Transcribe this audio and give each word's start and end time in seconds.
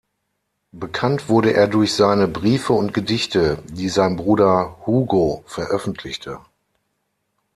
Bekannt 0.71 1.29
wurde 1.29 1.53
er 1.53 1.67
durch 1.67 1.93
seine 1.93 2.27
Briefe 2.27 2.73
und 2.73 2.91
Gedichte, 2.91 3.59
die 3.67 3.87
sein 3.87 4.15
Bruder 4.15 4.77
Hugo 4.87 5.43
veröffentlichte. 5.45 6.39